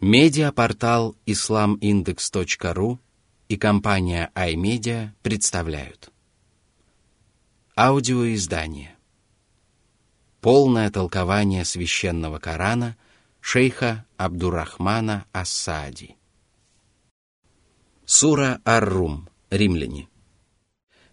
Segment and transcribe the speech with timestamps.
[0.00, 2.98] Медиапортал islamindex.ru
[3.48, 6.10] и компания iMedia представляют.
[7.74, 8.94] Аудиоиздание.
[10.42, 12.94] Полное толкование священного Корана
[13.40, 16.16] шейха Абдурахмана Ассади.
[18.04, 20.10] Сура Ар-Рум, римляне.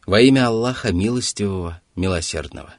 [0.06, 2.74] Во имя Аллаха Милостивого, Милосердного.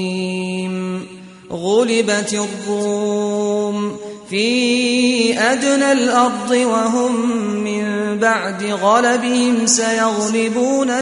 [1.50, 3.96] غلبت الروم
[4.30, 7.30] في أدنى الأرض وهم
[7.64, 11.00] من بعد غلبهم سيغلبون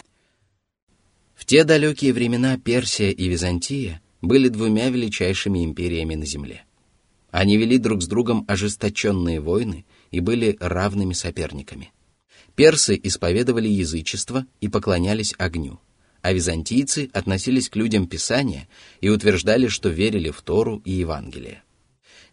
[1.35, 6.65] В те далекие времена Персия и Византия были двумя величайшими империями на земле.
[7.34, 11.92] они вели друг с другом ожесточенные войны и были равными соперниками.
[12.54, 15.80] Персы исповедовали язычество и поклонялись огню,
[16.22, 18.68] а византийцы относились к людям Писания
[19.00, 21.64] и утверждали, что верили в Тору и Евангелие.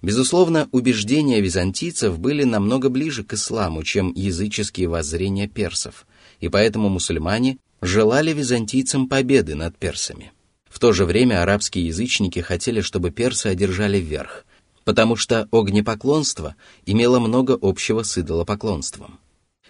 [0.03, 6.05] Безусловно, убеждения византийцев были намного ближе к исламу, чем языческие воззрения персов,
[6.39, 10.31] и поэтому мусульмане желали византийцам победы над персами.
[10.69, 14.45] В то же время арабские язычники хотели, чтобы персы одержали верх,
[14.83, 19.19] потому что огнепоклонство имело много общего с идолопоклонством.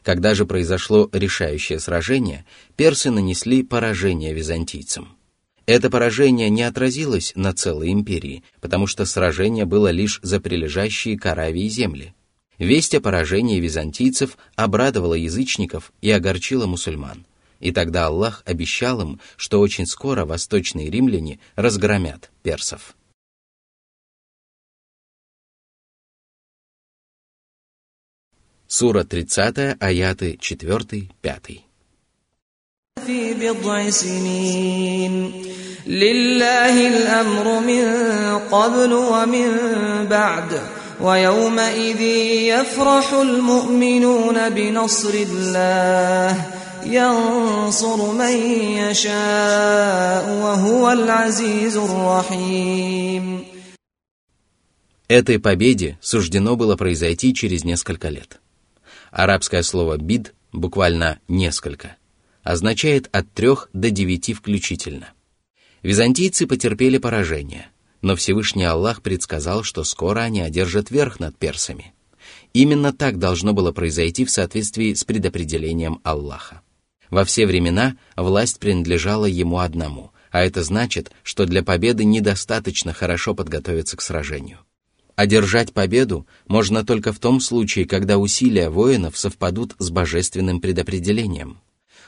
[0.03, 2.45] Когда же произошло решающее сражение,
[2.76, 5.16] персы нанесли поражение византийцам.
[5.68, 11.25] Это поражение не отразилось на целой империи, потому что сражение было лишь за прилежащие к
[11.28, 12.16] Аравии земли.
[12.58, 17.25] Весть о поражении византийцев обрадовала язычников и огорчила мусульман.
[17.59, 22.96] И тогда Аллах обещал им, что очень скоро восточные римляне разгромят персов.
[28.71, 31.67] Сура 30, аяты 4-5.
[33.07, 35.33] في بضع سنين
[35.87, 37.84] لله الأمر من
[38.50, 39.49] قبل ومن
[40.11, 40.61] بعد
[41.00, 42.00] ويومئذ
[42.50, 46.44] يفرح المؤمنون بنصر الله
[46.87, 48.37] ينصر من
[48.83, 53.44] يشاء وهو العزيز الرحيم
[55.09, 58.41] Этой победе суждено было произойти через несколько лет.
[59.12, 61.98] Арабское слово «бид» буквально «несколько»
[62.44, 65.10] означает от трех до девяти включительно.
[65.84, 67.68] Византийцы потерпели поражение,
[68.02, 71.94] но Всевышний Аллах предсказал, что скоро они одержат верх над персами.
[72.54, 76.62] Именно так должно было произойти в соответствии с предопределением Аллаха.
[77.10, 83.36] Во все времена власть принадлежала ему одному, а это значит, что для победы недостаточно хорошо
[83.36, 84.60] подготовиться к сражению.
[85.16, 91.60] Одержать победу можно только в том случае, когда усилия воинов совпадут с божественным предопределением.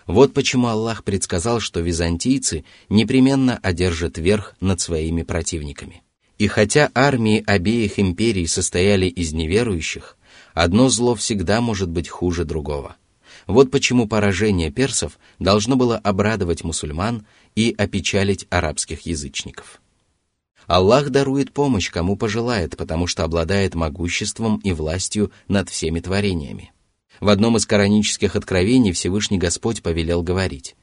[0.07, 6.03] Вот почему Аллах предсказал, что византийцы непременно одержат верх над своими противниками.
[6.37, 10.17] И хотя армии обеих империй состояли из неверующих,
[10.53, 12.95] одно зло всегда может быть хуже другого.
[13.47, 17.25] Вот почему поражение персов должно было обрадовать мусульман
[17.55, 19.81] и опечалить арабских язычников.
[20.67, 26.71] Аллах дарует помощь, кому пожелает, потому что обладает могуществом и властью над всеми творениями.
[27.19, 30.75] В одном из коранических откровений Всевышний Господь повелел говорить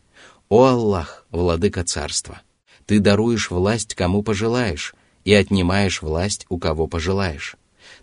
[0.49, 2.43] «О Аллах, владыка царства,
[2.87, 7.57] ты даруешь власть, кому пожелаешь, и отнимаешь власть, у кого пожелаешь.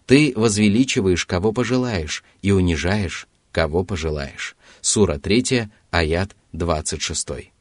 [0.06, 4.56] Ты возвеличиваешь, кого пожелаешь, и унижаешь, кого пожелаешь».
[4.82, 7.52] Сура 3, аят 26.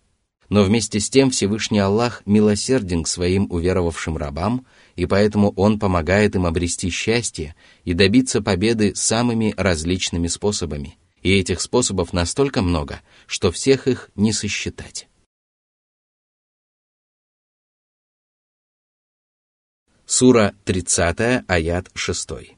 [0.49, 6.37] Но вместе с тем Всевышний Аллах милосерден к своим уверовавшим рабам, и поэтому Он помогает
[6.37, 10.99] им обрести счастье и добиться победы самыми различными способами.
[11.23, 15.09] И этих способов настолько много, что всех их не сосчитать.
[20.07, 22.56] Сура 30, аят 6.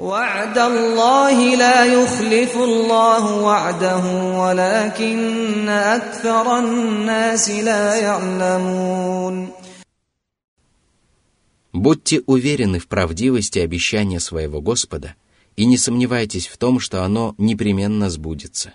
[0.00, 4.04] وعد الله لا يخلف الله وعده
[4.40, 9.48] ولكن أكثر الناس لا يعلمون
[11.72, 15.14] Будьте уверены в правдивости обещания своего Господа
[15.56, 18.74] и не сомневайтесь в том, что оно непременно сбудется.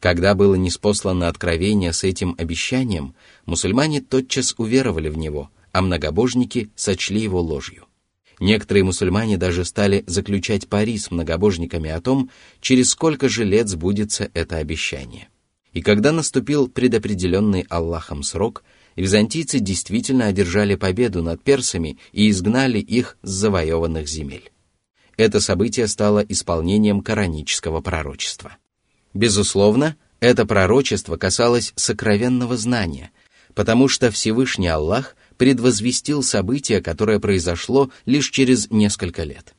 [0.00, 3.14] Когда было неспослано откровение с этим обещанием,
[3.44, 7.86] мусульмане тотчас уверовали в него, а многобожники сочли его ложью.
[8.41, 14.31] Некоторые мусульмане даже стали заключать пари с многобожниками о том, через сколько же лет сбудется
[14.33, 15.29] это обещание.
[15.73, 18.63] И когда наступил предопределенный Аллахом срок,
[18.95, 24.51] византийцы действительно одержали победу над персами и изгнали их с завоеванных земель.
[25.17, 28.57] Это событие стало исполнением коранического пророчества.
[29.13, 33.11] Безусловно, это пророчество касалось сокровенного знания,
[33.53, 39.55] потому что Всевышний Аллах предвозвестил событие, которое произошло лишь через несколько лет.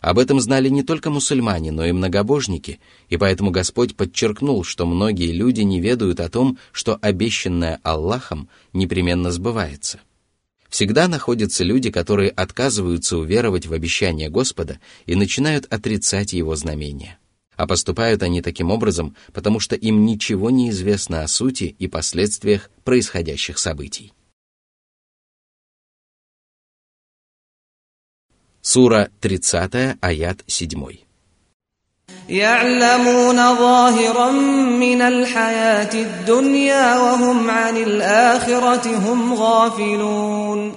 [0.00, 2.78] Об этом знали не только мусульмане, но и многобожники,
[3.08, 9.32] и поэтому Господь подчеркнул, что многие люди не ведают о том, что обещанное Аллахом непременно
[9.32, 9.98] сбывается.
[10.68, 17.18] Всегда находятся люди, которые отказываются уверовать в обещание Господа и начинают отрицать его знамения.
[17.56, 22.70] А поступают они таким образом, потому что им ничего не известно о сути и последствиях
[22.84, 24.12] происходящих событий.
[28.63, 31.09] Сура 30, аят 7.
[32.29, 34.31] يعلمون ظاهرا
[34.79, 40.73] من الحياة الدنيا وهم عن الآخرة هم غافلون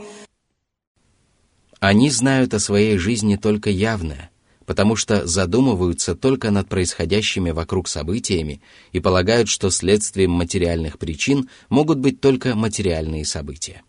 [1.81, 4.31] Они знают о своей жизни только явное,
[4.67, 8.63] потому что задумываются только над происходящими вокруг событиями
[8.93, 13.83] и полагают, что следствием материальных причин могут быть только материальные события.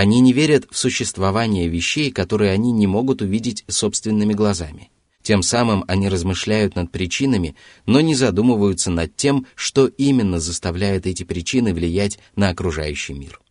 [0.00, 4.90] Они не верят в существование вещей, которые они не могут увидеть собственными глазами.
[5.22, 7.54] Тем самым они размышляют над причинами,
[7.84, 13.42] но не задумываются над тем, что именно заставляет эти причины влиять на окружающий мир.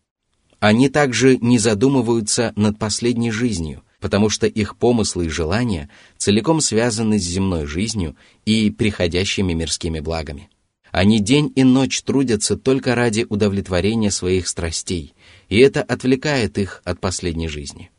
[0.58, 5.88] Они также не задумываются над последней жизнью, потому что их помыслы и желания
[6.18, 10.50] целиком связаны с земной жизнью и приходящими мирскими благами.
[10.90, 15.14] Они день и ночь трудятся только ради удовлетворения своих страстей,
[15.50, 17.90] и это отвлекает их от последней жизни.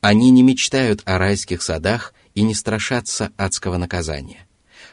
[0.00, 4.46] Они не мечтают о райских садах и не страшатся адского наказания.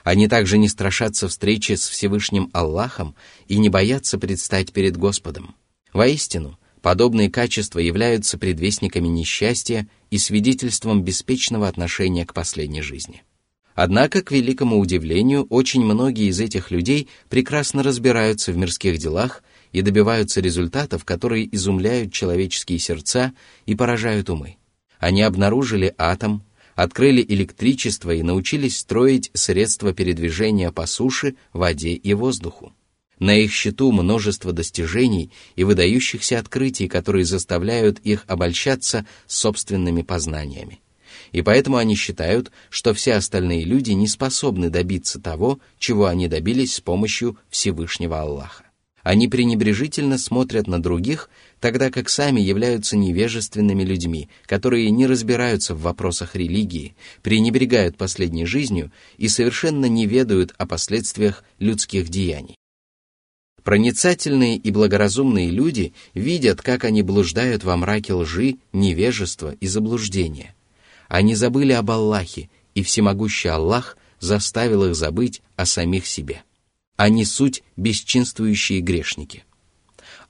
[0.04, 3.16] Они также не страшатся встречи с Всевышним Аллахом
[3.48, 5.56] и не боятся предстать перед Господом.
[5.94, 13.24] Воистину, подобные качества являются предвестниками несчастья и свидетельством беспечного отношения к последней жизни.
[13.76, 19.42] Однако, к великому удивлению, очень многие из этих людей прекрасно разбираются в мирских делах
[19.74, 23.34] и добиваются результатов, которые изумляют человеческие сердца
[23.66, 24.56] и поражают умы.
[25.00, 26.44] Они обнаружили атом,
[26.76, 32.74] открыли электричество и научились строить средства передвижения по суше, воде и воздуху.
[33.20, 40.80] На их счету множество достижений и выдающихся открытий, которые заставляют их обольщаться собственными познаниями
[41.34, 46.76] и поэтому они считают, что все остальные люди не способны добиться того, чего они добились
[46.76, 48.63] с помощью Всевышнего Аллаха.
[49.04, 51.30] Они пренебрежительно смотрят на других,
[51.60, 58.92] тогда как сами являются невежественными людьми, которые не разбираются в вопросах религии, пренебрегают последней жизнью
[59.18, 62.56] и совершенно не ведают о последствиях людских деяний.
[63.64, 70.56] Проницательные и благоразумные люди видят, как они блуждают во мраке лжи, невежества и заблуждения–
[71.14, 76.42] они забыли об Аллахе, и всемогущий Аллах заставил их забыть о самих себе.
[76.96, 79.46] Они суть бесчинствующие грешники.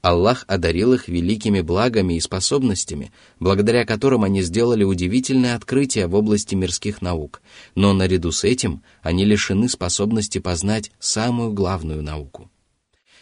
[0.01, 6.56] Аллах одарил их великими благами и способностями, благодаря которым они сделали удивительные открытия в области
[6.56, 7.42] мирских наук,
[7.75, 12.50] но наряду с этим они лишены способности познать самую главную науку.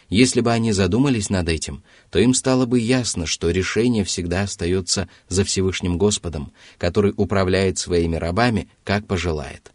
[0.08, 5.08] Если бы они задумались над этим, то им стало бы ясно, что решение всегда остается
[5.28, 9.72] за Всевышним Господом, который управляет своими рабами, как пожелает.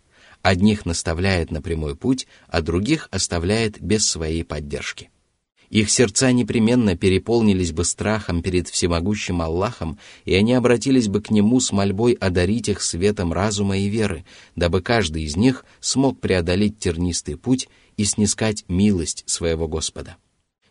[0.47, 5.09] Одних наставляет на прямой путь, а других оставляет без своей поддержки.
[5.69, 11.59] Их сердца непременно переполнились бы страхом перед всемогущим Аллахом, и они обратились бы к Нему
[11.59, 14.23] с мольбой одарить их светом разума и веры,
[14.55, 20.15] дабы каждый из них смог преодолеть тернистый путь и снискать милость своего Господа.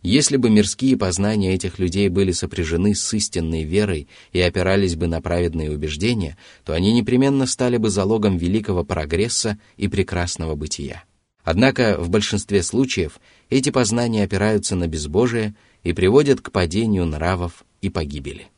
[0.03, 5.21] Если бы мирские познания этих людей были сопряжены с истинной верой и опирались бы на
[5.21, 11.05] праведные убеждения, то они непременно стали бы залогом великого прогресса и прекрасного бытия.
[11.43, 17.89] Однако в большинстве случаев эти познания опираются на безбожие и приводят к падению нравов и
[17.89, 18.49] погибели.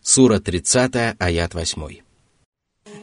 [0.00, 2.07] Сура 30, аят 8.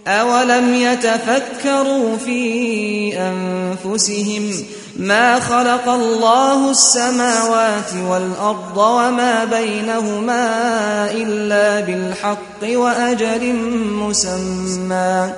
[0.08, 4.52] أولم يتفكروا في أنفسهم
[4.96, 13.56] ما خلق الله السماوات والأرض وما بينهما إلا بالحق وأجل
[13.92, 15.34] مسمى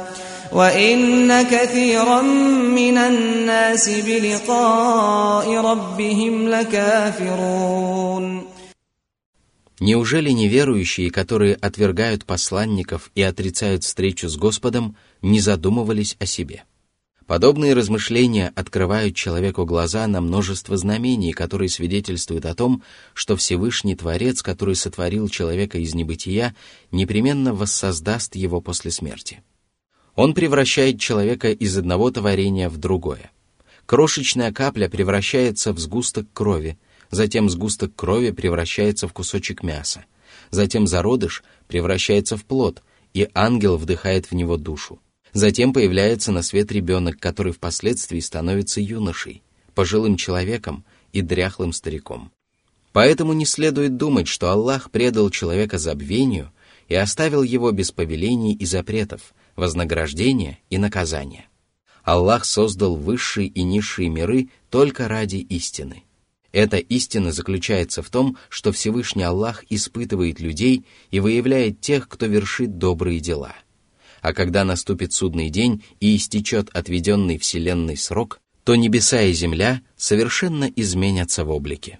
[0.51, 8.46] وإن كثيرا من الناس بلقاء ربهم لكافرون
[9.79, 16.63] Неужели неверующие, которые отвергают посланников и отрицают встречу с Господом, не задумывались о себе?
[17.27, 22.81] Подобные размышления открывают человеку глаза на множество знамений, которые свидетельствуют о том,
[23.13, 26.55] что Всевышний Творец, который сотворил человека из небытия,
[26.91, 29.43] непременно воссоздаст его после смерти.
[30.15, 33.29] Он превращает человека из одного творения в другое.
[33.85, 36.79] Крошечная капля превращается в сгусток крови,
[37.11, 40.05] затем сгусток крови превращается в кусочек мяса,
[40.49, 42.83] затем зародыш превращается в плод,
[43.13, 44.99] и ангел вдыхает в него душу.
[45.33, 52.31] Затем появляется на свет ребенок, который впоследствии становится юношей, пожилым человеком и дряхлым стариком.
[52.93, 56.51] Поэтому не следует думать, что Аллах предал человека забвению
[56.87, 61.47] и оставил его без повелений и запретов, вознаграждения и наказания.
[62.03, 66.03] Аллах создал высшие и низшие миры только ради истины.
[66.57, 72.79] Эта истина заключается в том, что Всевышний Аллах испытывает людей и выявляет тех, кто вершит
[72.79, 73.53] добрые дела–
[74.21, 80.65] а когда наступит судный день и истечет отведенный Вселенной срок, то небеса и земля совершенно
[80.65, 81.99] изменятся в облике.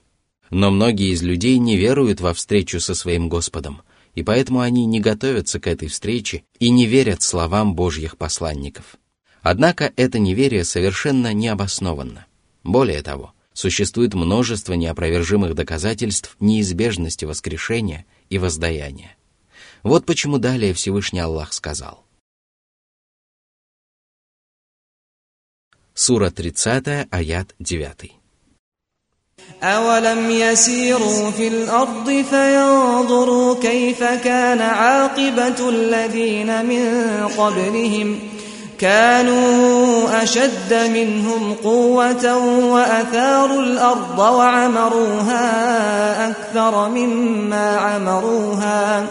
[0.50, 3.84] Но многие из людей не веруют во встречу со своим Господом,
[4.16, 8.98] и поэтому они не готовятся к этой встрече и не верят словам Божьих посланников.
[9.42, 12.26] Однако это неверие совершенно необоснованно.
[12.64, 19.17] Более того, существует множество неопровержимых доказательств неизбежности воскрешения и воздаяния.
[19.83, 22.05] Вот почему далее Всевышний Аллах сказал.
[25.95, 28.23] Сура 30, аят 9.
[29.63, 38.19] أولم يسيروا في الأرض فينظروا كيف كان عاقبة الذين من قبلهم
[38.80, 42.38] كانوا أشد منهم قوة
[42.74, 45.50] وأثاروا الأرض وعمروها
[46.30, 49.06] أكثر مما عمروها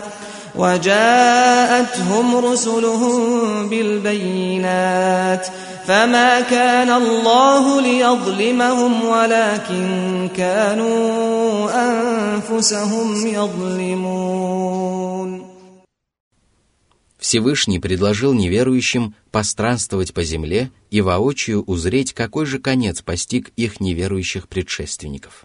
[0.57, 5.51] وجاءتهم رسلهم بالبينات ۖ
[5.87, 14.67] فما كان الله ليظلمهم ولكن كانوا أنفسهم يظلمون
[17.27, 24.47] Всевышний предложил неверующим постранствовать по земле и воочию узреть, какой же конец постиг их неверующих
[24.49, 25.45] предшественников.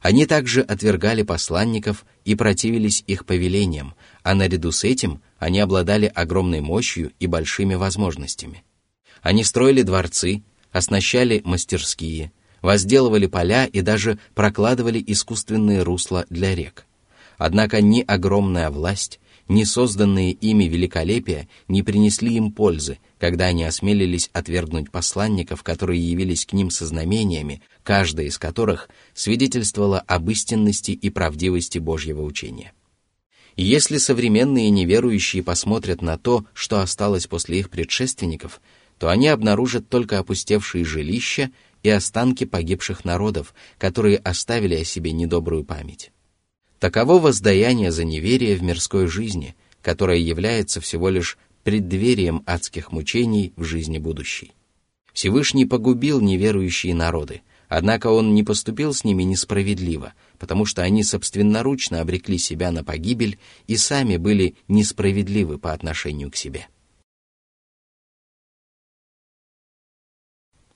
[0.00, 6.62] Они также отвергали посланников и противились их повелениям, а наряду с этим они обладали огромной
[6.62, 8.64] мощью и большими возможностями.
[9.20, 10.42] Они строили дворцы,
[10.72, 12.32] оснащали мастерские,
[12.62, 16.86] возделывали поля и даже прокладывали искусственные русла для рек.
[17.36, 24.30] Однако ни огромная власть, ни созданные ими великолепия не принесли им пользы, когда они осмелились
[24.32, 31.10] отвергнуть посланников, которые явились к ним со знамениями, каждая из которых свидетельствовала об истинности и
[31.10, 32.72] правдивости Божьего учения.
[33.56, 38.60] Если современные неверующие посмотрят на то, что осталось после их предшественников,
[38.98, 41.50] то они обнаружат только опустевшие жилища
[41.82, 46.12] и останки погибших народов, которые оставили о себе недобрую память.
[46.78, 53.64] Таково воздаяние за неверие в мирской жизни, которое является всего лишь преддверием адских мучений в
[53.64, 54.52] жизни будущей.
[55.12, 62.00] Всевышний погубил неверующие народы, однако он не поступил с ними несправедливо, потому что они собственноручно
[62.00, 66.68] обрекли себя на погибель и сами были несправедливы по отношению к себе.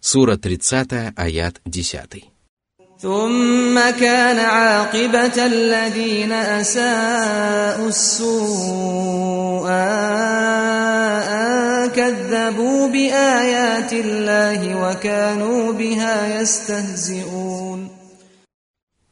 [0.01, 2.32] Сура 30, аят 10.
[3.02, 9.70] ثم كان عاقبة الذين أساءوا السوء
[11.30, 17.90] أن كذبوا بآيات الله وكانوا بها يستهزئون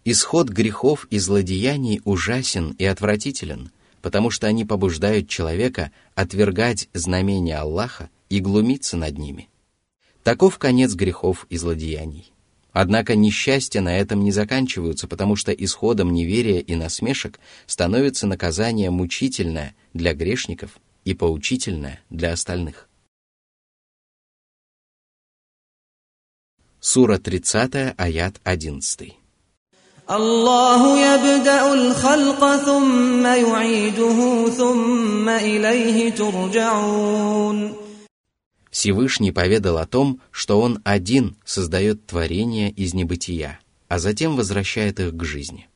[0.08, 3.72] Исход грехов и злодеяний ужасен и отвратителен,
[4.04, 9.50] потому что они побуждают человека отвергать знамения Аллаха и глумиться над ними.
[10.22, 12.32] Таков конец грехов и злодеяний.
[12.72, 19.76] Однако несчастья на этом не заканчиваются, потому что исходом неверия и насмешек становится наказание мучительное
[19.94, 20.72] для грешников
[21.06, 22.90] и поучительное для остальных.
[26.82, 29.14] Сура 30, аят 11.
[30.10, 37.74] الله يبدأ الخلق ثم يعيده ثم إليه ترجعون
[38.71, 45.15] Всевышний поведал о том, что Он один создает творения из небытия, а затем возвращает их
[45.15, 45.69] к жизни.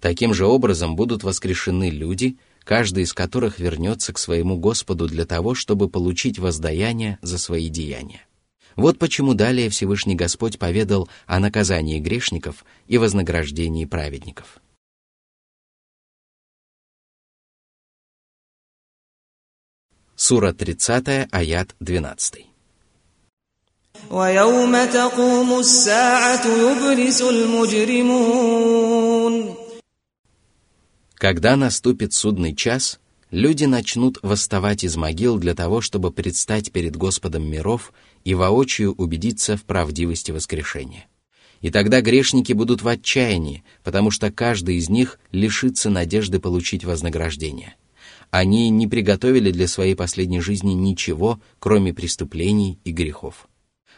[0.00, 5.54] Таким же образом будут воскрешены люди, каждый из которых вернется к своему Господу для того,
[5.54, 8.26] чтобы получить воздаяние за свои деяния.
[8.74, 14.60] Вот почему далее Всевышний Господь поведал о наказании грешников и вознаграждении праведников.
[20.24, 22.46] Сура 30, аят 12.
[31.14, 33.00] Когда наступит судный час,
[33.32, 39.56] люди начнут восставать из могил для того, чтобы предстать перед Господом миров и воочию убедиться
[39.56, 41.08] в правдивости воскрешения.
[41.62, 47.74] И тогда грешники будут в отчаянии, потому что каждый из них лишится надежды получить вознаграждение–
[48.32, 53.46] они не приготовили для своей последней жизни ничего, кроме преступлений и грехов.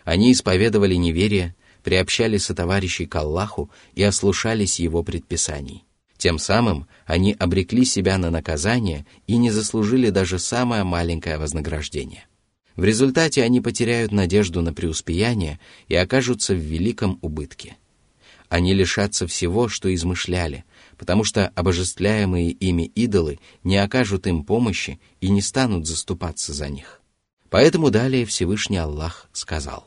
[0.02, 5.84] Они исповедовали неверие, приобщали сотоварищей к Аллаху и ослушались его предписаний.
[6.18, 12.26] Тем самым они обрекли себя на наказание и не заслужили даже самое маленькое вознаграждение.
[12.74, 17.76] В результате они потеряют надежду на преуспеяние и окажутся в великом убытке.
[18.48, 20.64] Они лишатся всего, что измышляли,
[21.03, 27.01] потому что обожествляемые ими идолы не окажут им помощи и не станут заступаться за них.
[27.49, 29.85] Поэтому далее Всевышний Аллах сказал.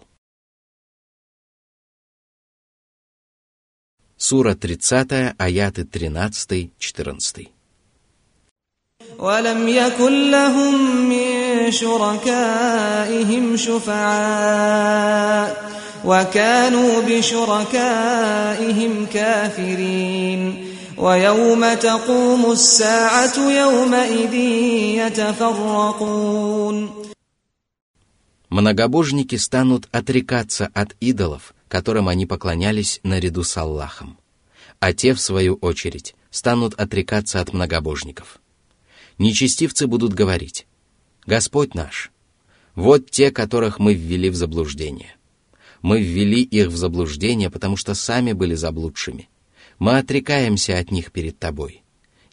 [4.17, 7.49] Сура 30, аяты 13-14.
[9.19, 15.13] ولم يكن لهم من شركائهم شفعاء
[16.05, 18.27] وكانوا بشركائهم
[19.15, 20.67] كافرين
[20.97, 24.35] ويوم تقوم الساعة يومئذ
[25.07, 26.91] يتفرقون
[28.51, 34.19] Многобожники станут отрекаться от идолов, которым они поклонялись наряду с Аллахом,
[34.79, 38.41] а те, в свою очередь, станут отрекаться от многобожников.
[39.17, 40.67] Нечестивцы будут говорить,
[41.25, 42.11] «Господь наш,
[42.75, 45.15] вот те, которых мы ввели в заблуждение.
[45.81, 49.29] Мы ввели их в заблуждение, потому что сами были заблудшими.
[49.80, 51.84] мы отрекаемся от них перед Тобой.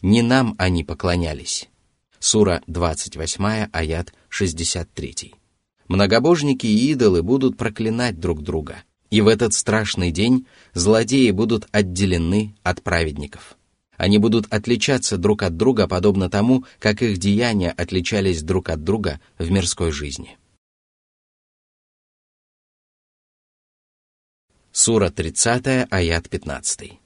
[0.01, 1.69] Не нам они поклонялись».
[2.19, 5.33] Сура 28, аят 63.
[5.87, 12.55] Многобожники и идолы будут проклинать друг друга– и в этот страшный день злодеи будут отделены
[12.63, 13.57] от праведников.
[13.97, 19.21] Они будут отличаться друг от друга, подобно тому, как их деяния отличались друг от друга
[19.37, 20.37] в мирской жизни.
[24.73, 26.99] Сура 30, аят 15.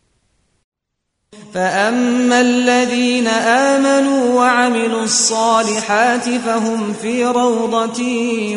[1.55, 8.03] فأما الذين آمنوا وعملوا الصالحات فهم في روضة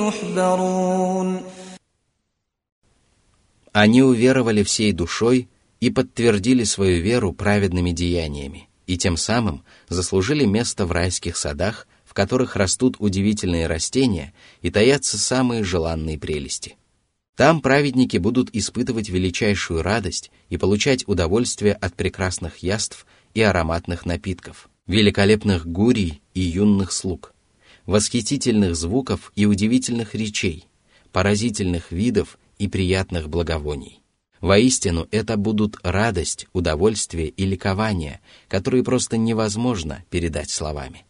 [0.01, 1.41] يحبرون
[3.73, 5.47] Они уверовали всей душой
[5.79, 12.15] и подтвердили свою веру праведными деяниями, и тем самым заслужили место в райских садах, в
[12.15, 16.77] которых растут удивительные растения и таятся самые желанные прелести.
[17.36, 24.68] там праведники будут испытывать величайшую радость и получать удовольствие от прекрасных яств и ароматных напитков,
[24.86, 27.34] великолепных гурий и юных слуг,
[27.86, 30.66] восхитительных звуков и удивительных речей,
[31.10, 34.02] поразительных видов и приятных благовоний.
[34.40, 41.06] Воистину, это будут радость, удовольствие и ликование, которые просто невозможно передать словами.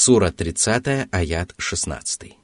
[0.00, 2.36] Сура 30, аят 16.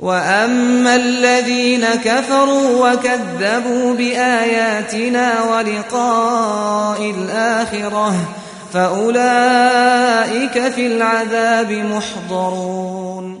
[0.00, 8.34] وأما الذين كفروا وكذبوا بآياتنا ولقاء الآخرة
[8.72, 13.40] فأولئك في العذاب محضرون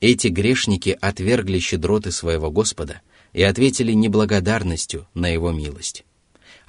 [0.00, 3.00] Эти грешники отвергли щедроты своего Господа
[3.32, 6.04] и ответили неблагодарностью на Его милость.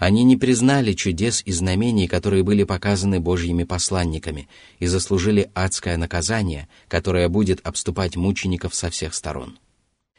[0.01, 6.71] Они не признали чудес и знамений, которые были показаны Божьими посланниками, и заслужили адское наказание,
[6.89, 9.59] которое будет обступать мучеников со всех сторон.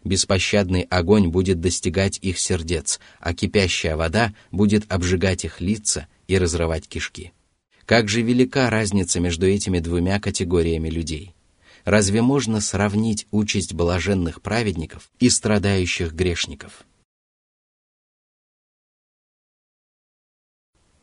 [0.03, 6.87] Беспощадный огонь будет достигать их сердец, а кипящая вода будет обжигать их лица и разрывать
[6.87, 7.33] кишки.
[7.87, 11.33] Как же велика разница между этими двумя категориями людей?
[11.85, 16.85] Разве можно сравнить участь блаженных праведников и страдающих грешников?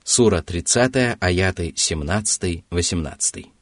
[0.07, 3.53] Сура 30, аяты 17-18.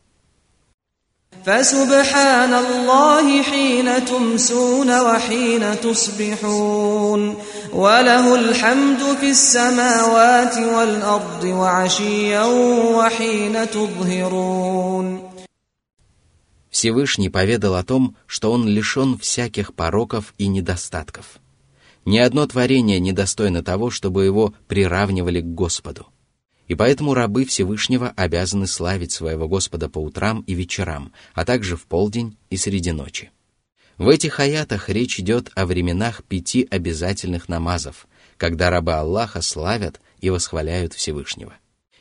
[1.45, 7.37] فسبحان الله حين تمسون وحين تصبحون
[7.73, 12.45] وله الحمد في السماوات والأرض وعشيا
[12.97, 15.31] وحين تظهرون
[16.69, 21.39] Всевышний поведал о том, что он лишен всяких пороков и недостатков.
[22.05, 26.07] Ни одно творение не достойно того, чтобы его приравнивали к Господу.
[26.68, 31.86] и поэтому рабы Всевышнего обязаны славить своего Господа по утрам и вечерам, а также в
[31.86, 33.30] полдень и среди ночи.
[33.98, 40.28] В этих аятах речь идет о временах пяти обязательных намазов, когда рабы Аллаха славят и
[40.28, 41.54] восхваляют Всевышнего.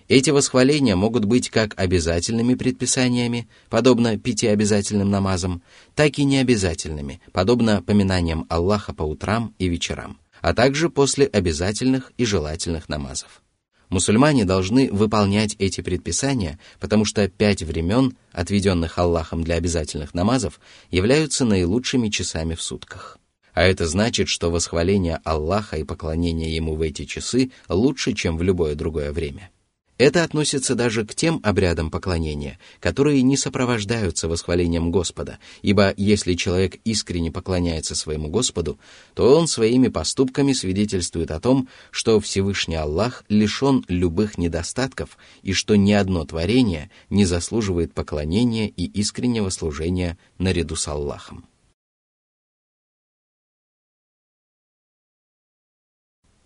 [0.08, 5.64] Эти восхваления могут быть как обязательными предписаниями, подобно пяти обязательным намазам,
[5.96, 12.26] так и необязательными, подобно поминаниям Аллаха по утрам и вечерам, а также после обязательных и
[12.26, 13.42] желательных намазов.
[13.90, 20.60] Мусульмане должны выполнять эти предписания, потому что пять времен, отведенных Аллахом для обязательных намазов,
[20.92, 23.20] являются наилучшими часами в сутках.
[23.54, 28.44] А это значит, что восхваление Аллаха и поклонение Ему в эти часы лучше, чем в
[28.44, 29.50] любое другое время.
[29.98, 36.82] Это относится даже к тем обрядам поклонения, которые не сопровождаются восхвалением Господа, ибо если человек
[36.84, 38.78] искренне поклоняется своему Господу,
[39.14, 45.76] то он своими поступками свидетельствует о том, что Всевышний Аллах лишен любых недостатков и что
[45.76, 51.46] ни одно творение не заслуживает поклонения и искреннего служения наряду с Аллахом.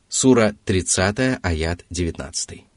[0.08, 2.69] Сура 30, аят 19.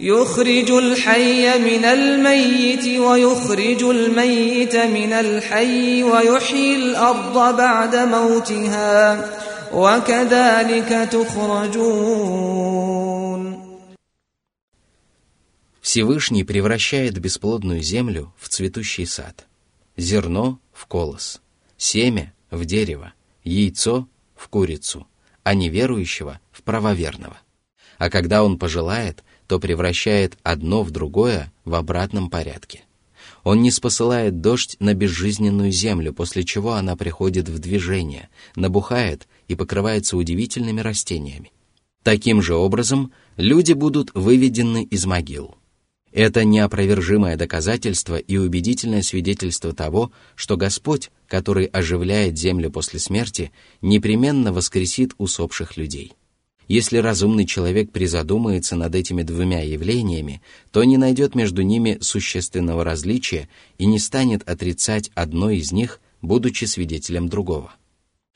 [0.00, 9.30] يخرج الحي من الميت ويخرج الميت من الحي ويحيي الأرض بعد موتها
[9.72, 12.44] وكذلك تخرجون
[15.80, 19.46] Всевышний превращает бесплодную землю в цветущий сад,
[19.98, 21.42] зерно в колос,
[21.76, 23.12] семя в дерево,
[23.44, 25.06] яйцо в курицу,
[25.42, 27.36] а неверующего в правоверного.
[27.98, 32.83] А когда он пожелает, то превращает одно в другое в обратном порядке.
[33.43, 39.55] Он не спосылает дождь на безжизненную землю, после чего она приходит в движение, набухает и
[39.55, 41.51] покрывается удивительными растениями.
[42.03, 45.55] Таким же образом люди будут выведены из могил.
[46.11, 54.53] Это неопровержимое доказательство и убедительное свидетельство того, что Господь, который оживляет землю после смерти, непременно
[54.53, 56.13] воскресит усопших людей.
[56.69, 60.39] Если разумный человек призадумается над этими двумя явлениями,
[60.71, 66.65] то не найдет между ними существенного различия и не станет отрицать одно из них, будучи
[66.65, 67.73] свидетелем другого.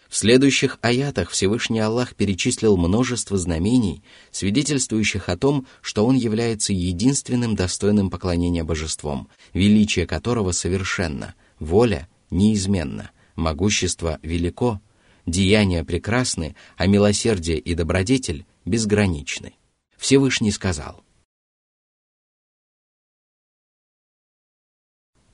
[0.09, 7.55] В следующих аятах Всевышний Аллах перечислил множество знамений, свидетельствующих о том, что Он является единственным
[7.55, 14.81] достойным поклонения божеством, величие которого совершенно, воля неизменна, могущество велико,
[15.26, 19.54] деяния прекрасны, а милосердие и добродетель безграничны.
[19.96, 21.02] Всевышний сказал.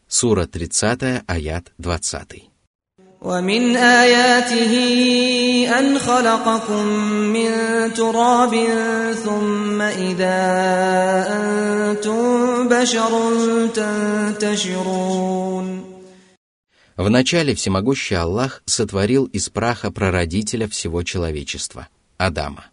[0.08, 2.54] Сура 30, аят 20.
[3.24, 4.74] ومن آياته
[5.78, 6.86] أن خلقكم
[7.32, 7.50] من
[7.94, 8.68] تراب
[9.24, 10.44] ثم إذا
[11.28, 13.12] أنتم بشر
[14.38, 15.87] تنتشرون
[16.99, 22.65] Вначале всемогущий Аллах сотворил из праха прародителя всего человечества, Адама.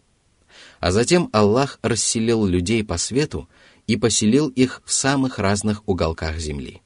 [0.81, 3.47] А затем Аллах расселил людей по свету
[3.87, 6.81] и поселил их в самых разных уголках земли.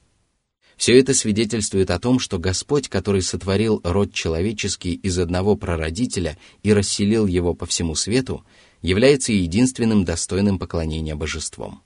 [0.77, 6.71] Все это свидетельствует о том, что Господь, который сотворил род человеческий из одного прародителя и
[6.71, 8.45] расселил его по всему свету,
[8.83, 11.81] является единственным достойным поклонения божеством.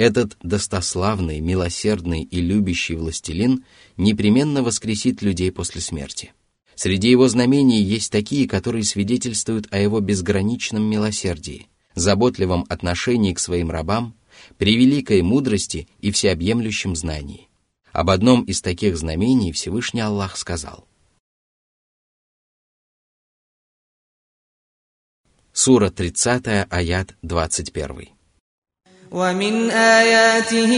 [0.00, 3.66] Этот достославный, милосердный и любящий властелин
[3.98, 6.32] непременно воскресит людей после смерти.
[6.74, 13.70] Среди его знамений есть такие, которые свидетельствуют о его безграничном милосердии, заботливом отношении к своим
[13.70, 14.14] рабам,
[14.56, 17.50] превеликой мудрости и всеобъемлющем знании.
[17.92, 20.88] Об одном из таких знамений Всевышний Аллах сказал.
[25.52, 28.19] Сура 30, аят 21.
[29.15, 30.73] ومن آياته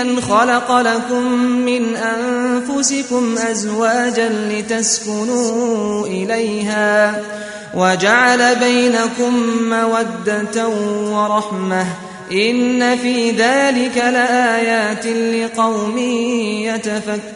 [0.00, 7.22] أن خلق لكم من أنفسكم أزواجا لتسكنوا إليها
[7.74, 9.34] وجعل بينكم
[9.68, 10.68] مودة
[11.12, 11.86] ورحمة
[12.32, 15.98] إن في ذلك لآيات لقوم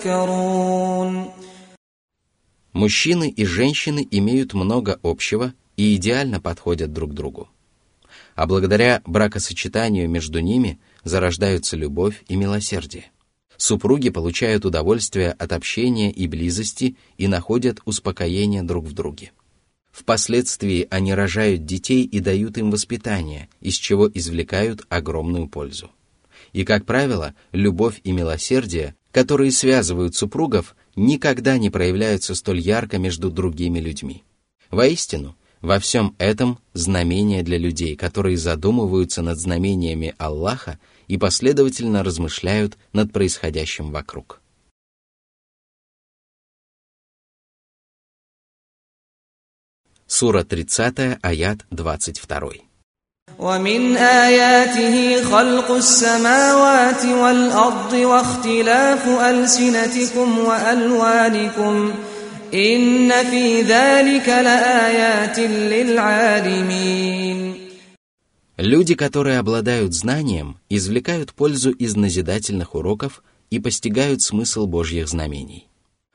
[0.02, 1.30] يتفكرون
[2.72, 7.48] Мужчины и женщины имеют много общего и идеально подходят друг другу
[8.41, 13.11] А благодаря бракосочетанию между ними зарождаются любовь и милосердие.
[13.55, 19.31] Супруги получают удовольствие от общения и близости и находят успокоение друг в друге.
[19.91, 25.91] Впоследствии они рожают детей и дают им воспитание, из чего извлекают огромную пользу.
[26.51, 33.29] И, как правило, любовь и милосердие, которые связывают супругов, никогда не проявляются столь ярко между
[33.29, 34.23] другими людьми.
[34.71, 42.76] Воистину, во всем этом знамение для людей, которые задумываются над знамениями Аллаха и последовательно размышляют
[42.92, 44.40] над происходящим вокруг.
[50.06, 52.66] Сура 30, аят 22.
[53.38, 61.94] ومن آياته خلق السماوات والأرض واختلاف ألسنتكم وألوانكم
[62.53, 65.51] «Инна фи залика лаятин
[68.57, 75.69] Люди, которые обладают знанием, извлекают пользу из назидательных уроков и постигают смысл Божьих знамений.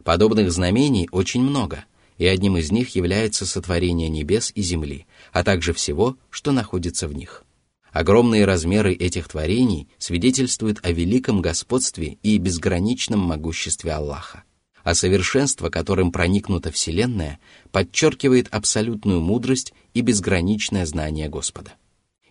[0.04, 1.86] Подобных знамений очень много,
[2.18, 7.14] и одним из них является сотворение небес и земли, а также всего, что находится в
[7.14, 7.44] них.
[7.92, 14.44] Огромные размеры этих творений свидетельствуют о великом господстве и безграничном могуществе Аллаха.
[14.86, 17.40] А совершенство, которым проникнута Вселенная,
[17.72, 21.72] подчеркивает абсолютную мудрость и безграничное знание Господа.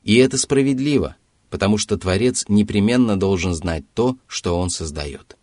[0.03, 1.17] И это справедливо,
[1.49, 5.35] потому что Творец непременно должен знать то, что Он создает.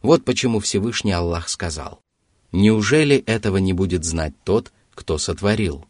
[0.00, 2.02] Вот почему Всевышний Аллах сказал,
[2.52, 5.84] «Неужели этого не будет знать тот, кто сотворил?»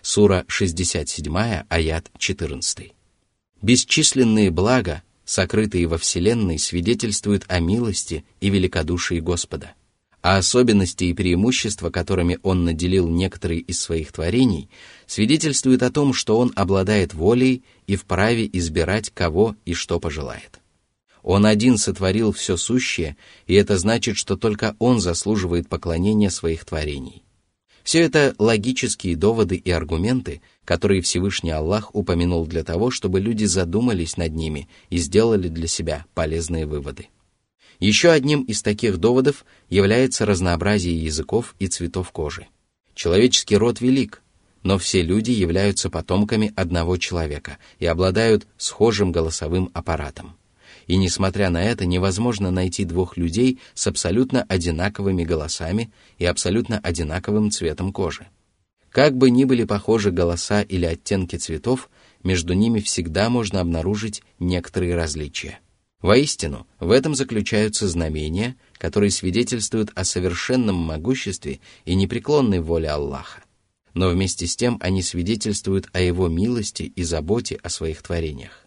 [0.00, 1.36] Сура 67,
[1.68, 2.94] аят 14.
[3.60, 9.74] Бесчисленные блага, сокрытые во Вселенной, свидетельствуют о милости и великодушии Господа–
[10.26, 14.68] а особенности и преимущества, которыми он наделил некоторые из своих творений,
[15.06, 20.58] свидетельствуют о том, что он обладает волей и вправе избирать, кого и что пожелает.
[21.22, 27.22] Он один сотворил все сущее, и это значит, что только он заслуживает поклонения своих творений.
[27.84, 34.16] Все это логические доводы и аргументы, которые Всевышний Аллах упомянул для того, чтобы люди задумались
[34.16, 37.10] над ними и сделали для себя полезные выводы.
[37.78, 42.46] Еще одним из таких доводов является разнообразие языков и цветов кожи.
[42.94, 44.22] Человеческий род велик,
[44.62, 50.36] но все люди являются потомками одного человека и обладают схожим голосовым аппаратом.
[50.86, 57.50] И несмотря на это, невозможно найти двух людей с абсолютно одинаковыми голосами и абсолютно одинаковым
[57.50, 58.26] цветом кожи.
[58.90, 61.90] Как бы ни были похожи голоса или оттенки цветов,
[62.22, 65.58] между ними всегда можно обнаружить некоторые различия.
[66.02, 73.42] Воистину, в этом заключаются знамения, которые свидетельствуют о совершенном могуществе и непреклонной воле Аллаха.
[73.94, 78.66] Но вместе с тем они свидетельствуют о Его милости и заботе о своих творениях.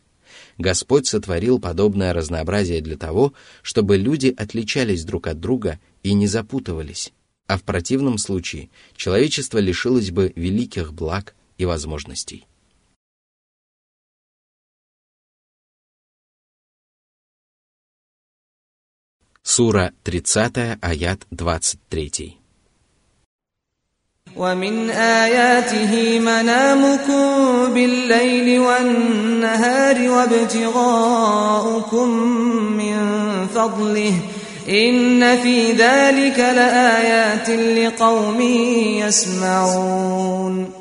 [0.57, 7.13] Господь сотворил подобное разнообразие для того, чтобы люди отличались друг от друга и не запутывались,
[7.47, 12.45] а в противном случае человечество лишилось бы великих благ и возможностей.
[19.58, 22.44] Сура 30, аят 23.
[24.36, 32.08] ومن آياته منامكم بالليل والنهار وابتغاؤكم
[32.76, 32.96] من
[33.46, 34.14] فضله
[34.68, 38.40] إن في ذلك لآيات لقوم
[39.06, 40.74] يسمعون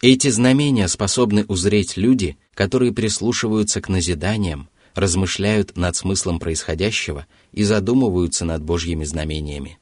[0.00, 8.45] Эти знамения способны узреть люди, которые прислушиваются к назиданиям, размышляют над смыслом происходящего и задумываются
[8.45, 9.79] над Божьими знамениями.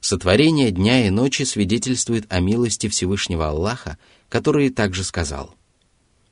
[0.00, 5.54] Сотворение дня и ночи свидетельствует о милости Всевышнего Аллаха, который также сказал,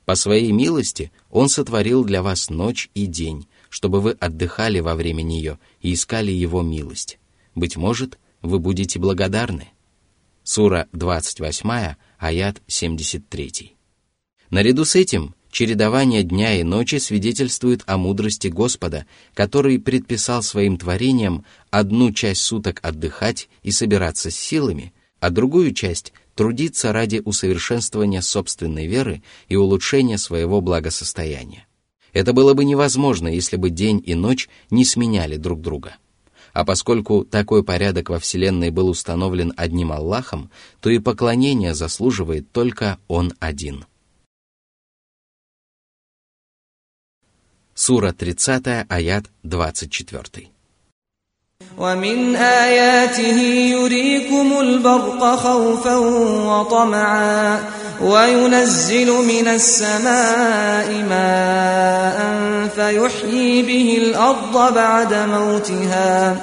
[0.05, 5.23] «По своей милости Он сотворил для вас ночь и день, чтобы вы отдыхали во время
[5.23, 7.19] нее и искали Его милость.
[7.53, 9.69] Быть может, вы будете благодарны».
[10.43, 13.75] Сура 28, аят 73.
[14.51, 21.45] Наряду с этим чередование дня и ночи свидетельствует о мудрости Господа, который предписал своим творениям
[21.69, 28.87] одну часть суток отдыхать и собираться с силами, а другую часть трудиться ради усовершенствования собственной
[28.87, 31.65] веры и улучшения своего благосостояния.
[32.11, 35.95] Это было бы невозможно, если бы день и ночь не сменяли друг друга.
[36.51, 42.99] А поскольку такой порядок во Вселенной был установлен одним Аллахом, то и поклонение заслуживает только
[43.07, 43.85] Он один–
[47.74, 50.50] Сура 30, аят 24.
[51.78, 53.38] ومن آياته
[53.70, 55.96] يريكم البرق خوفا
[56.46, 57.60] وطمعا
[58.02, 62.18] وينزل من السماء ماء
[62.68, 66.40] فيحيي به الأرض بعد موتها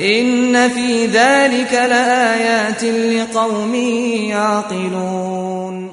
[0.00, 3.74] إن في ذلك لآيات لقوم
[4.30, 5.90] يعقلون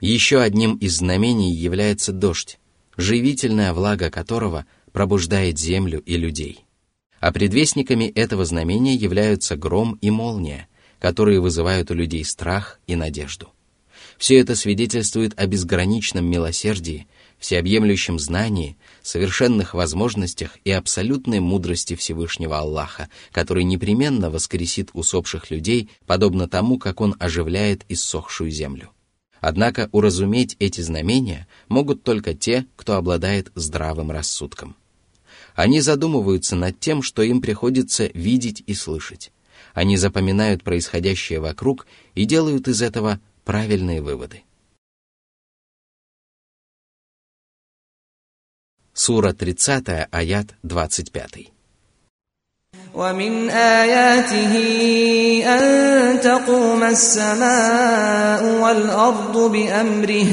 [0.00, 2.58] Еще одним из знамений является дождь,
[2.99, 6.65] живительная влага которого пробуждает землю и людей.
[7.19, 10.67] А предвестниками этого знамения являются гром и молния,
[10.99, 13.49] которые вызывают у людей страх и надежду.
[14.17, 17.07] Все это свидетельствует о безграничном милосердии,
[17.37, 26.49] всеобъемлющем знании, совершенных возможностях и абсолютной мудрости Всевышнего Аллаха, который непременно воскресит усопших людей, подобно
[26.49, 28.91] тому, как Он оживляет иссохшую землю.
[29.41, 34.75] Однако уразуметь эти знамения могут только те, кто обладает здравым рассудком.
[35.55, 39.31] Они задумываются над тем, что им приходится видеть и слышать.
[39.73, 44.43] Они запоминают происходящее вокруг и делают из этого правильные выводы.
[48.93, 51.58] Сура 30, аят 25.
[52.94, 54.54] ومن آياته
[55.44, 60.26] أن تقوم السماء والأرض بأمره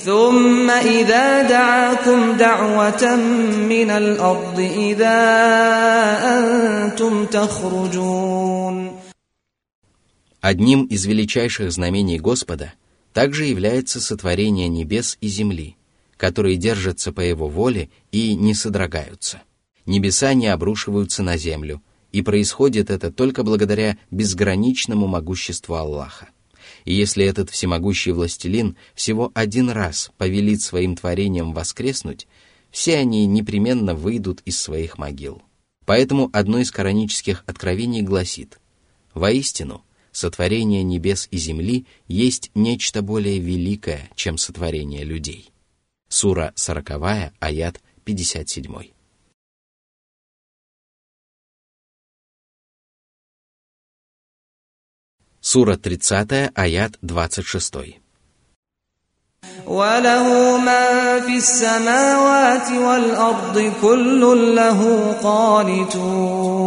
[0.00, 3.16] ثم إذا دعاكم دعوة
[3.68, 5.18] من الأرض إذا
[6.24, 8.96] أنتم تخرجون
[10.42, 12.72] Одним из величайших знамений Господа
[13.12, 15.76] также является сотворение небес и земли,
[16.16, 19.42] которые держатся по Его воле и не содрогаются.
[19.86, 26.29] Небеса не обрушиваются на землю, и происходит это только благодаря безграничному могуществу Аллаха.
[26.85, 32.27] И если этот всемогущий властелин всего один раз повелит своим творениям воскреснуть,
[32.71, 35.41] все они непременно выйдут из своих могил.
[35.85, 38.59] Поэтому одно из коранических откровений гласит
[39.13, 45.51] «Воистину, сотворение небес и земли есть нечто более великое, чем сотворение людей».
[46.07, 48.91] Сура 40, аят 57.
[55.50, 58.00] Сура 30, аят 26.
[59.66, 64.20] وله ما في السماوات والأرض كل
[64.56, 66.66] له قانتون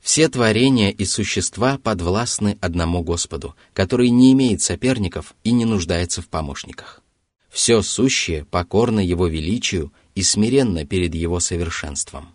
[0.00, 6.28] Все творения и существа подвластны одному Господу, который не имеет соперников и не нуждается в
[6.28, 7.02] помощниках.
[7.50, 12.28] Все сущее покорно Его величию и смиренно перед Его совершенством.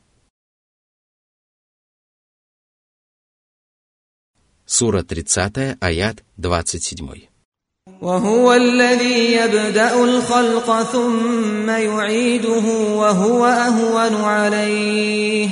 [4.65, 7.31] Сура 30, аят 27.
[8.01, 15.49] وهو الذي يبدأ الخلق ثم يعيده وهو أهون عليه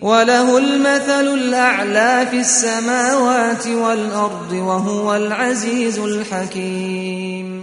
[0.00, 7.57] وله المثل الأعلى في السماوات والأرض وهو العزيز الحكيم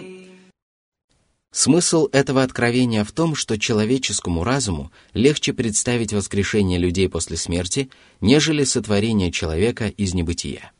[1.56, 7.88] Смысл этого откровения в том, что человеческому разуму легче представить воскрешение людей после смерти,
[8.20, 10.72] нежели сотворение человека из небытия.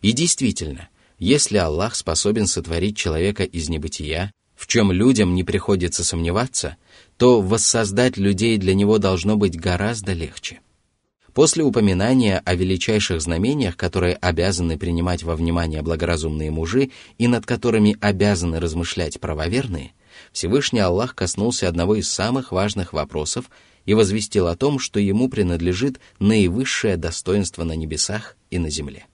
[0.00, 6.78] И действительно, если Аллах способен сотворить человека из небытия, в чем людям не приходится сомневаться,
[7.18, 10.60] то воссоздать людей для него должно быть гораздо легче.
[11.34, 17.98] После упоминания о величайших знамениях, которые обязаны принимать во внимание благоразумные мужи и над которыми
[18.00, 19.92] обязаны размышлять правоверные–
[20.32, 23.50] Всевышний Аллах коснулся одного из самых важных вопросов
[23.84, 29.06] и возвестил о том, что ему принадлежит наивысшее достоинство на небесах и на земле.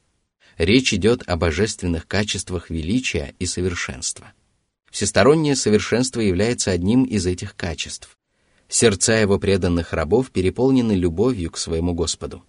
[0.58, 4.32] Речь идет о божественных качествах величия и совершенства.
[4.90, 8.16] Всестороннее совершенство является одним из этих качеств.
[8.68, 12.44] Сердца его преданных рабов переполнены любовью к своему Господу.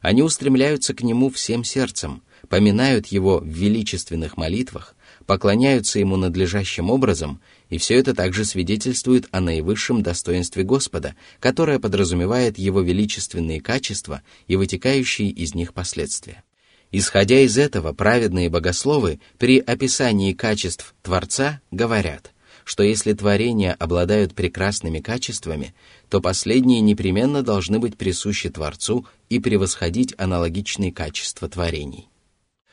[0.00, 4.94] Они устремляются к Нему всем сердцем, поминают Его в величественных молитвах,
[5.26, 12.58] поклоняются Ему надлежащим образом и все это также свидетельствует о наивысшем достоинстве Господа, которое подразумевает
[12.58, 16.44] Его величественные качества и вытекающие из них последствия.
[16.92, 22.32] Исходя из этого, праведные богословы при описании качеств Творца говорят,
[22.64, 25.74] что если творения обладают прекрасными качествами,
[26.08, 32.08] то последние непременно должны быть присущи Творцу и превосходить аналогичные качества творений.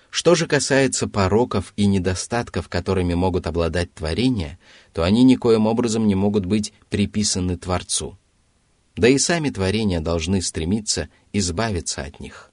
[0.09, 4.59] Что же касается пороков и недостатков, которыми могут обладать творения,
[4.93, 8.17] то они никоим образом не могут быть приписаны Творцу.
[8.95, 12.51] Да и сами творения должны стремиться избавиться от них.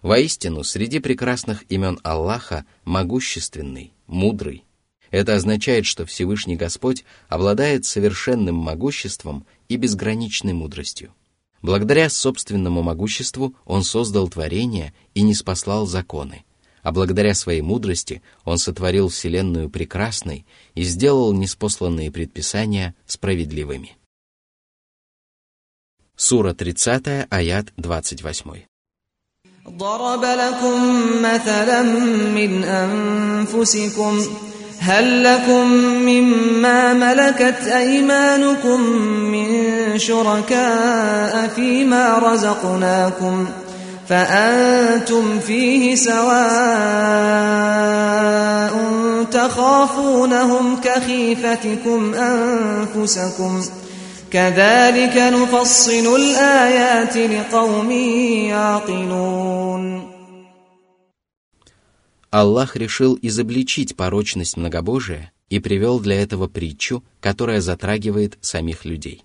[0.00, 4.64] Воистину, среди прекрасных имен Аллаха могущественный, мудрый.
[5.10, 11.12] Это означает, что Всевышний Господь обладает совершенным могуществом и безграничной мудростью.
[11.60, 16.44] Благодаря собственному могуществу Он создал творения и не спаслал законы,
[16.85, 23.97] а благодаря своей мудрости он сотворил Вселенную прекрасной и сделал неспосланные предписания справедливыми.
[26.15, 28.65] Сура 30, аят 28.
[29.69, 30.79] ضرب لكم
[31.21, 31.81] مثلا
[32.33, 34.21] من أنفسكم
[34.79, 35.67] هل لكم
[36.01, 38.81] مما ملكت أيمانكم
[39.31, 39.47] من
[39.97, 43.64] شركاء فيما رزقناكم ؟
[44.09, 47.21] فأنتم فيه سواء
[49.31, 53.61] تخافونهم كخيفتكم أنفسكم
[54.31, 57.91] كذلك نفصل الآيات لقوم
[58.51, 60.11] يعقلون
[62.33, 69.23] Аллах решил изобличить порочность многобожия и привел для этого притчу, которая затрагивает самих людей.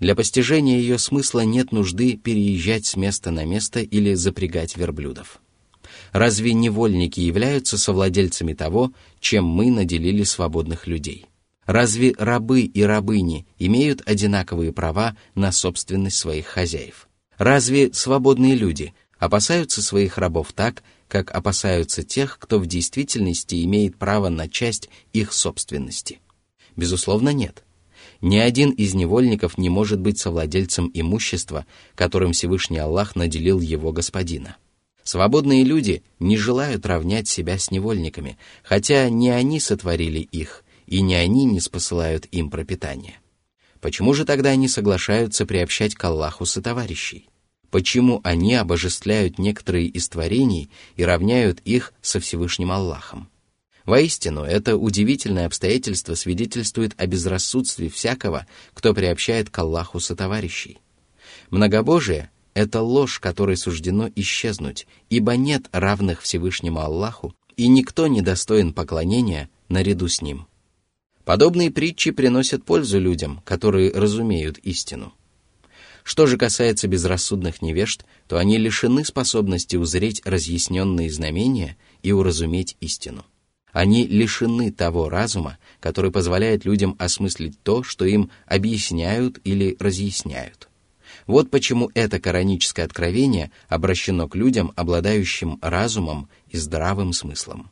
[0.00, 5.40] Для постижения ее смысла нет нужды переезжать с места на место или запрягать верблюдов.
[6.12, 11.26] Разве невольники являются совладельцами того, чем мы наделили свободных людей?
[11.66, 17.06] Разве рабы и рабыни имеют одинаковые права на собственность своих хозяев?
[17.36, 24.30] Разве свободные люди опасаются своих рабов так, как опасаются тех, кто в действительности имеет право
[24.30, 26.20] на часть их собственности?
[26.74, 27.64] Безусловно, нет.
[28.20, 31.64] Ни один из невольников не может быть совладельцем имущества,
[31.94, 34.56] которым Всевышний Аллах наделил его господина.
[35.02, 41.14] Свободные люди не желают равнять себя с невольниками, хотя не они сотворили их, и не
[41.14, 43.16] они не спосылают им пропитание.
[43.80, 47.28] Почему же тогда они соглашаются приобщать к Аллаху сотоварищей?
[47.70, 53.30] Почему они обожествляют некоторые из творений и равняют их со Всевышним Аллахом?
[53.86, 60.78] Воистину, это удивительное обстоятельство свидетельствует о безрассудстве всякого, кто приобщает к Аллаху сотоварищей.
[61.50, 68.72] Многобожие— это ложь, которой суждено исчезнуть, ибо нет равных Всевышнему Аллаху, и никто не достоин
[68.72, 70.46] поклонения наряду с ним.
[71.24, 75.14] Подобные притчи приносят пользу людям, которые разумеют истину.
[76.02, 83.24] Что же касается безрассудных невежд, то они лишены способности узреть разъясненные знамения и уразуметь истину.
[83.72, 90.68] Они лишены того разума, который позволяет людям осмыслить то, что им объясняют или разъясняют.
[91.26, 97.70] Вот почему это кораническое откровение обращено к людям, обладающим разумом и здравым смыслом.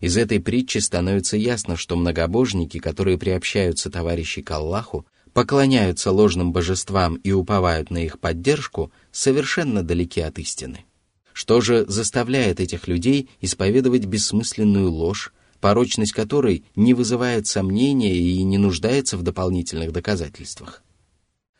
[0.00, 7.16] Из этой притчи становится ясно, что многобожники, которые приобщаются товарищи к Аллаху, поклоняются ложным божествам
[7.16, 10.84] и уповают на их поддержку, совершенно далеки от истины.
[11.36, 18.56] Что же заставляет этих людей исповедовать бессмысленную ложь, порочность которой не вызывает сомнения и не
[18.56, 20.82] нуждается в дополнительных доказательствах?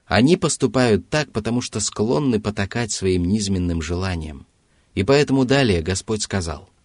[0.07, 4.47] Они поступают так, потому что склонны потакать своим низменным желаниям.
[4.95, 6.71] И поэтому далее Господь сказал–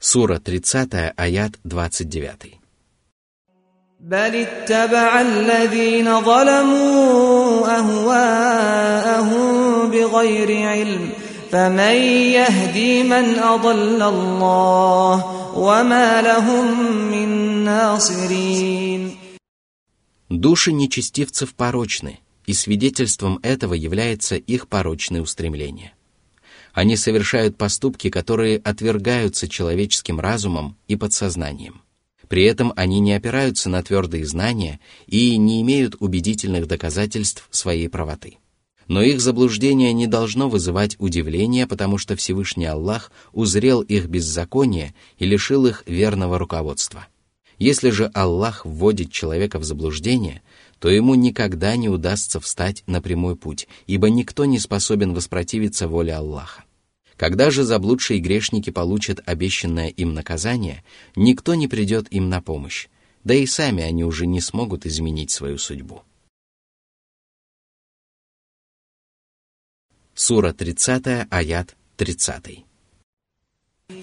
[0.00, 2.65] Сура 30, аят 29.
[3.99, 9.51] بل اتبع الذين ظلموا أهواءهم
[9.91, 11.09] بغير علم
[11.51, 11.95] فمن
[12.37, 15.25] يهدي من أضل الله
[15.57, 16.65] وما لهم
[17.11, 17.29] من
[17.63, 19.17] ناصرين
[20.29, 25.93] Души нечестивцев порочны, и свидетельством этого является их порочное устремление.
[26.73, 31.81] Они совершают поступки, которые отвергаются человеческим разумом и подсознанием.
[32.28, 38.38] При этом они не опираются на твердые знания и не имеют убедительных доказательств своей правоты.
[38.88, 45.26] Но их заблуждение не должно вызывать удивления, потому что Всевышний Аллах узрел их беззаконие и
[45.26, 47.06] лишил их верного руководства.
[47.58, 50.42] Если же Аллах вводит человека в заблуждение,
[50.78, 56.14] то ему никогда не удастся встать на прямой путь, ибо никто не способен воспротивиться воле
[56.14, 56.64] Аллаха.
[57.17, 60.83] Когда же заблудшие грешники получат обещанное им наказание,
[61.15, 62.87] никто не придет им на помощь,
[63.23, 66.01] да и сами они уже не смогут изменить свою судьбу.
[70.15, 72.65] Сура 30, аят 30.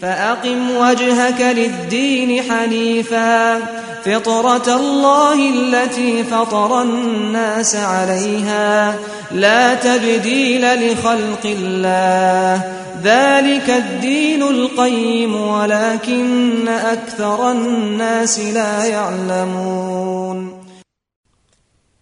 [0.00, 3.58] فأقم وجهك للدين حنيفا
[4.04, 8.98] فطرة الله التي فطر الناس عليها
[9.30, 20.58] لا تبديل لخلق الله ذلك الدين القيم ولكن أكثر الناس لا يعلمون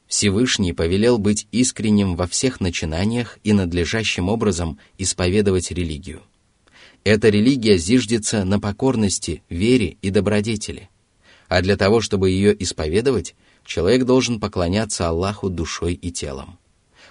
[0.09, 6.22] Всевышний повелел быть искренним во всех начинаниях и надлежащим образом исповедовать религию.
[7.05, 10.89] Эта религия зиждется на покорности, вере и добродетели.
[11.49, 13.34] А для того, чтобы ее исповедовать,
[13.64, 16.59] человек должен поклоняться Аллаху душой и телом.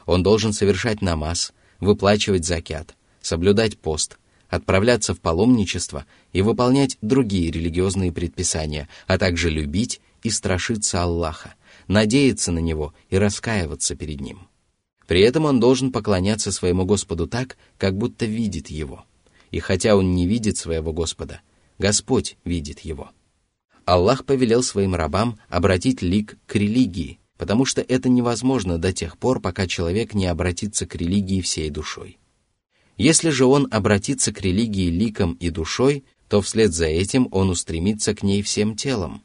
[0.06, 4.19] Он должен совершать намаз, выплачивать закят, соблюдать пост,
[4.49, 11.55] отправляться в паломничество и выполнять другие религиозные предписания, а также любить и страшиться Аллаха,
[11.89, 14.49] надеяться на Него и раскаиваться перед Ним.
[15.07, 19.05] При этом он должен поклоняться своему Господу так, как будто видит Его.
[19.51, 21.41] И хотя он не видит своего Господа,
[21.79, 23.11] Господь видит Его.
[23.85, 29.41] Аллах повелел своим рабам обратить лик к религии, потому что это невозможно до тех пор,
[29.41, 32.19] пока человек не обратится к религии всей душой.
[33.01, 38.15] Если же он обратится к религии ликом и душой, то вслед за этим он устремится
[38.15, 39.23] к ней всем телом.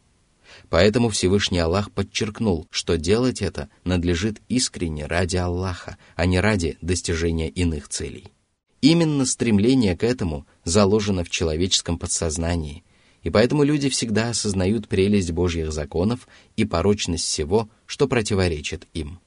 [0.70, 7.50] Поэтому Всевышний Аллах подчеркнул, что делать это надлежит искренне ради Аллаха, а не ради достижения
[7.50, 8.32] иных целей.
[8.80, 12.86] Именно стремление к этому заложено в человеческом подсознании,
[13.24, 19.20] и поэтому люди всегда осознают прелесть Божьих законов и порочность всего, что противоречит им.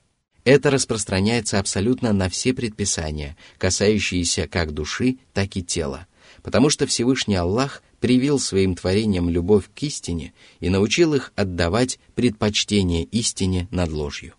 [0.48, 6.06] Это распространяется абсолютно на все предписания, касающиеся как души, так и тела,
[6.42, 13.04] потому что Всевышний Аллах привил своим творениям любовь к истине и научил их отдавать предпочтение
[13.04, 14.32] истине над ложью.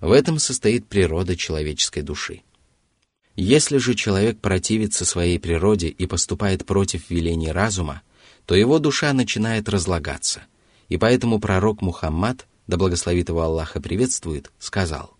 [0.00, 2.42] В этом состоит природа человеческой души.
[3.36, 8.02] Если же человек противится своей природе и поступает против велений разума,
[8.44, 10.42] то его душа начинает разлагаться.
[10.88, 15.13] И поэтому пророк Мухаммад, да благословит его Аллаха приветствует, сказал,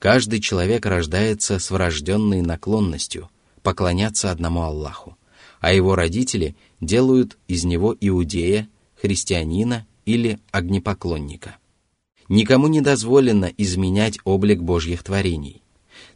[0.00, 3.30] «Каждый человек рождается с врожденной наклонностью
[3.62, 5.16] поклоняться одному Аллаху,
[5.60, 11.56] а его родители делают из него иудея, христианина или огнепоклонника.
[12.28, 15.62] Никому не дозволено изменять облик Божьих творений.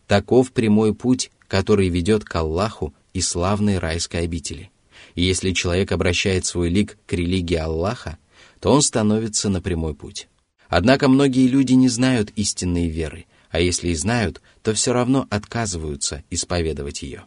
[0.06, 4.70] Таков прямой путь, который ведет к Аллаху и славной райской обители.
[5.14, 8.18] И если человек обращает свой лик к религии Аллаха,
[8.60, 10.28] то он становится на прямой путь.
[10.68, 16.23] Однако многие люди не знают истинной веры, а если и знают, то все равно отказываются
[16.29, 17.25] исповедовать ее.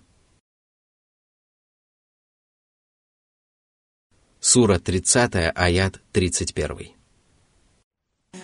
[4.40, 6.92] Сура 30, аят 31.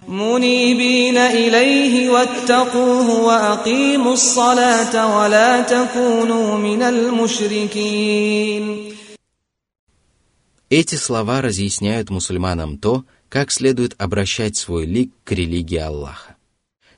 [0.09, 8.65] منيبين إليه واتقوه وأقيموا الصلاة ولا تكونوا من المشركين
[10.71, 16.32] Эти слова разъясняют мусульманам то, как следует обращать свой лик к религии Аллаха.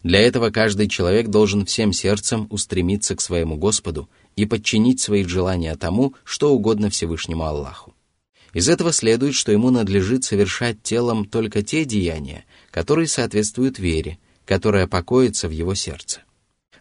[0.06, 5.76] Для этого каждый человек должен всем сердцем устремиться к своему Господу и подчинить свои желания
[5.76, 7.96] тому, что угодно Всевышнему Аллаху.
[8.54, 14.86] Из этого следует, что ему надлежит совершать телом только те деяния, которые соответствуют вере, которая
[14.86, 16.22] покоится в его сердце.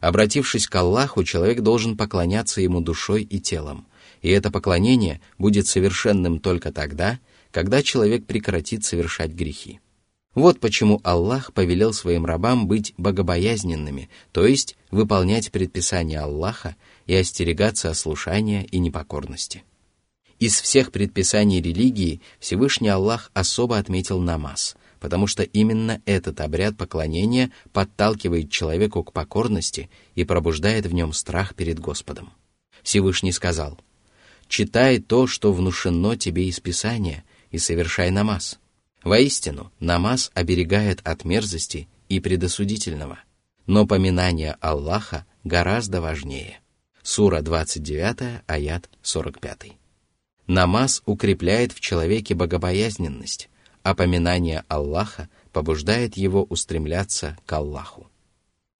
[0.00, 3.86] Обратившись к Аллаху, человек должен поклоняться ему душой и телом,
[4.20, 7.18] и это поклонение будет совершенным только тогда,
[7.52, 9.80] когда человек прекратит совершать грехи.
[10.34, 16.74] Вот почему Аллах повелел своим рабам быть богобоязненными, то есть выполнять предписания Аллаха
[17.06, 19.62] и остерегаться ослушания и непокорности.
[20.40, 27.52] Из всех предписаний религии Всевышний Аллах особо отметил намаз, потому что именно этот обряд поклонения
[27.72, 32.32] подталкивает человеку к покорности и пробуждает в нем страх перед Господом.
[32.82, 33.78] Всевышний сказал,
[34.48, 38.58] «Читай то, что внушено тебе из Писания, и совершай намаз».
[39.04, 43.18] Воистину, намаз оберегает от мерзости и предосудительного,
[43.66, 46.60] но поминание Аллаха гораздо важнее.
[47.02, 49.72] Сура 29, аят 45.
[50.46, 53.50] Намаз укрепляет в человеке богобоязненность,
[53.82, 58.08] а поминание Аллаха побуждает его устремляться к Аллаху.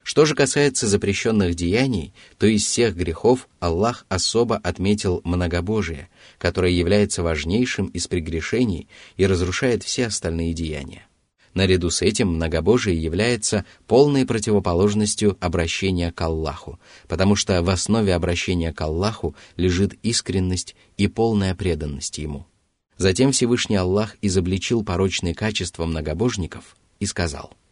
[0.02, 6.08] Что же касается запрещенных деяний, то из всех грехов Аллах особо отметил многобожие,
[6.38, 11.06] которое является важнейшим из прегрешений и разрушает все остальные деяния.
[11.54, 18.72] Наряду с этим многобожие является полной противоположностью обращения к Аллаху, потому что в основе обращения
[18.72, 22.46] к Аллаху лежит искренность и полная преданность Ему.
[22.96, 27.52] Затем Всевышний Аллах изобличил порочные качества многобожников и сказал–